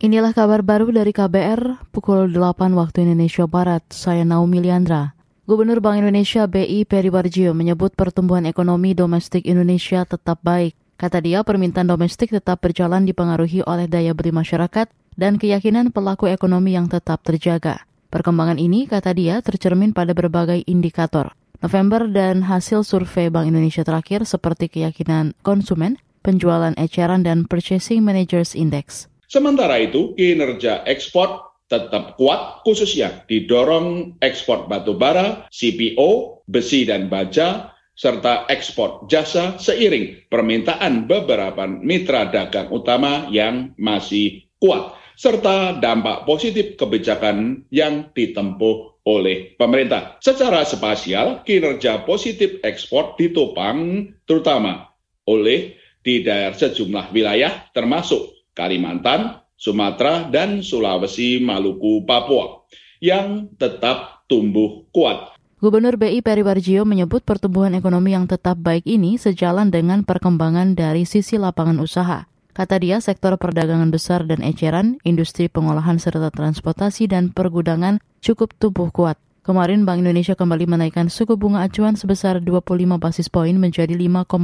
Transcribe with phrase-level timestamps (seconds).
[0.00, 3.84] Inilah kabar baru dari KBR pukul 8 waktu Indonesia Barat.
[3.92, 5.12] Saya Naomi Liandra.
[5.44, 10.72] Gubernur Bank Indonesia BI Peri Warjio menyebut pertumbuhan ekonomi domestik Indonesia tetap baik.
[10.96, 14.88] Kata dia, permintaan domestik tetap berjalan dipengaruhi oleh daya beli masyarakat
[15.20, 17.84] dan keyakinan pelaku ekonomi yang tetap terjaga.
[18.08, 21.36] Perkembangan ini, kata dia, tercermin pada berbagai indikator.
[21.60, 28.56] November dan hasil survei Bank Indonesia terakhir seperti keyakinan konsumen, penjualan eceran, dan Purchasing Managers
[28.56, 29.09] Index.
[29.30, 37.70] Sementara itu, kinerja ekspor tetap kuat, khususnya didorong ekspor batu bara, CPO, besi dan baja,
[37.94, 46.74] serta ekspor jasa seiring permintaan beberapa mitra dagang utama yang masih kuat, serta dampak positif
[46.74, 50.18] kebijakan yang ditempuh oleh pemerintah.
[50.18, 54.90] Secara spasial, kinerja positif ekspor ditopang terutama
[55.30, 62.68] oleh di daerah sejumlah wilayah termasuk Kalimantan, Sumatera, dan Sulawesi, Maluku, Papua
[63.00, 65.32] yang tetap tumbuh kuat.
[65.60, 71.04] Gubernur BI Peri Warjio menyebut pertumbuhan ekonomi yang tetap baik ini sejalan dengan perkembangan dari
[71.04, 72.28] sisi lapangan usaha.
[72.56, 78.88] Kata dia, sektor perdagangan besar dan eceran, industri pengolahan serta transportasi dan pergudangan cukup tumbuh
[78.92, 79.16] kuat.
[79.40, 84.36] Kemarin Bank Indonesia kembali menaikkan suku bunga acuan sebesar 25 basis poin menjadi 5,50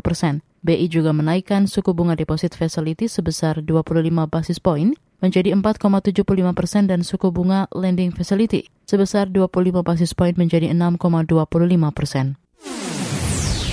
[0.00, 0.40] persen.
[0.64, 6.24] BI juga menaikkan suku bunga deposit facility sebesar 25 basis poin menjadi 4,75
[6.56, 11.28] persen dan suku bunga lending facility sebesar 25 basis poin menjadi 6,25
[11.92, 12.40] persen.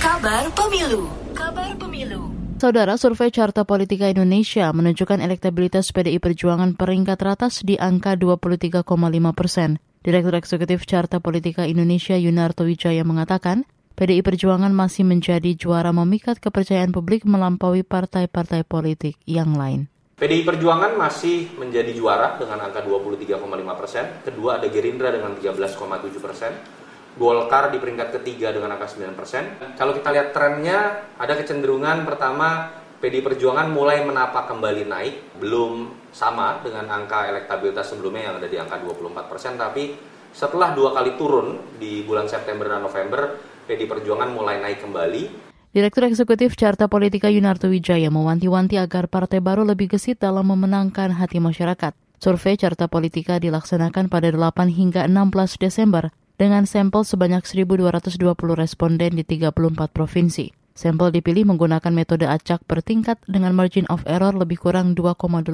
[0.03, 7.63] Kabar Pemilu Kabar Pemilu Saudara, survei Carta Politika Indonesia menunjukkan elektabilitas PDI Perjuangan peringkat teratas
[7.63, 8.83] di angka 23,5
[9.31, 9.79] persen.
[10.05, 13.65] Direktur Eksekutif Carta Politika Indonesia Yunarto Wijaya mengatakan,
[13.97, 19.89] PDI Perjuangan masih menjadi juara memikat kepercayaan publik melampaui partai-partai politik yang lain.
[20.21, 23.33] PDI Perjuangan masih menjadi juara dengan angka 23,5
[23.81, 24.05] persen.
[24.21, 25.73] Kedua ada Gerindra dengan 13,7
[26.21, 26.53] persen.
[27.17, 29.57] Golkar di peringkat ketiga dengan angka 9 persen.
[29.73, 36.63] Kalau kita lihat trennya, ada kecenderungan pertama PDI Perjuangan mulai menapak kembali naik, belum sama
[36.63, 39.95] dengan angka elektabilitas sebelumnya yang ada di angka 24 persen, tapi
[40.31, 43.35] setelah dua kali turun di bulan September dan November,
[43.67, 45.23] PDI Perjuangan mulai naik kembali.
[45.75, 51.43] Direktur Eksekutif Carta Politika Yunarto Wijaya mewanti-wanti agar partai baru lebih gesit dalam memenangkan hati
[51.43, 51.91] masyarakat.
[52.15, 58.23] Survei Carta Politika dilaksanakan pada 8 hingga 16 Desember dengan sampel sebanyak 1.220
[58.55, 60.64] responden di 34 provinsi.
[60.75, 65.47] Sampel dipilih menggunakan metode acak per tingkat dengan margin of error lebih kurang 2,83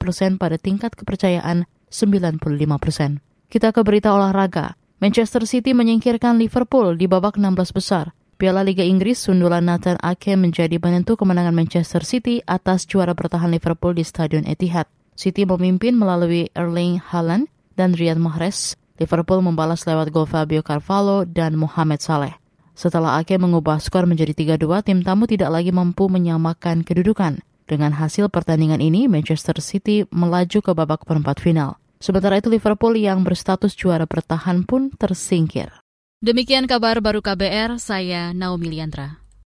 [0.00, 2.40] persen pada tingkat kepercayaan 95
[2.80, 3.20] persen.
[3.52, 4.80] Kita ke berita olahraga.
[5.04, 8.16] Manchester City menyingkirkan Liverpool di babak 16 besar.
[8.40, 13.92] Piala Liga Inggris, sundulan Nathan Ake menjadi penentu kemenangan Manchester City atas juara bertahan Liverpool
[13.92, 14.88] di Stadion Etihad.
[15.12, 18.80] City memimpin melalui Erling Haaland dan Riyad Mahrez.
[18.96, 22.37] Liverpool membalas lewat gol Fabio Carvalho dan Mohamed Saleh.
[22.78, 27.42] Setelah Ake mengubah skor menjadi 3-2, tim tamu tidak lagi mampu menyamakan kedudukan.
[27.66, 31.82] Dengan hasil pertandingan ini, Manchester City melaju ke babak perempat final.
[31.98, 35.74] Sementara itu Liverpool yang berstatus juara bertahan pun tersingkir.
[36.22, 39.26] Demikian kabar baru KBR, saya Naomi Liandra.